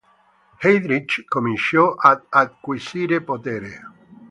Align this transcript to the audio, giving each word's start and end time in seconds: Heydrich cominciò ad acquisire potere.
Heydrich 0.61 1.25
cominciò 1.27 1.93
ad 1.93 2.23
acquisire 2.29 3.21
potere. 3.21 3.81